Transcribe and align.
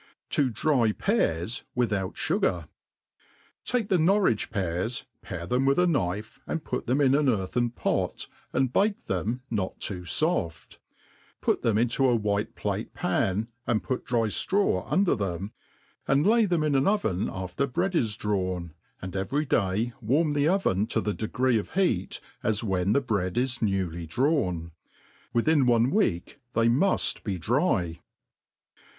Ti 0.31 0.49
dry 0.49 0.91
Pears 0.93 1.63
without 1.75 2.17
Sugar, 2.17 2.67
TAKE 3.65 3.87
the 3.89 3.99
Norwich 3.99 4.49
pears, 4.49 5.05
pare 5.21 5.45
them 5.45 5.63
with 5.63 5.77
a 5.77 5.85
knife, 5.85 6.39
and 6.47 6.63
put 6.63 6.87
them 6.87 6.99
in 6.99 7.13
an 7.13 7.29
earthen 7.29 7.69
pot, 7.69 8.27
and 8.51 8.73
bake 8.73 9.05
them 9.05 9.43
pot 9.55 9.79
too 9.79 10.01
foft; 10.01 10.77
put 11.39 11.61
them 11.61 11.77
into 11.77 12.07
a 12.09 12.15
white 12.15 12.55
plate 12.55 12.95
pan, 12.95 13.47
and 13.67 13.83
put 13.83 14.03
dry 14.03 14.21
flraw 14.25 14.91
under 14.91 15.13
them, 15.13 15.51
and 16.07 16.25
lay 16.25 16.45
^ 16.47 16.49
them 16.49 16.63
in 16.63 16.73
an 16.73 16.87
oven 16.87 17.29
after 17.31 17.67
bread 17.67 17.93
is 17.93 18.15
drawn, 18.17 18.73
and 19.03 19.15
every 19.15 19.45
day 19.45 19.93
warm 20.01 20.33
the 20.33 20.47
oven 20.47 20.87
to 20.87 20.99
the 20.99 21.13
degree 21.13 21.59
of 21.59 21.75
heat 21.75 22.19
93 22.43 22.67
when 22.67 22.93
the 22.93 23.01
bread 23.01 23.37
is 23.37 23.61
newly 23.61 24.07
drawn* 24.07 24.71
Within 25.31 25.67
one 25.67 25.91
week 25.91 26.39
they 26.55 26.67
muft 26.67 27.23
be 27.23 27.37
dry. 27.37 27.99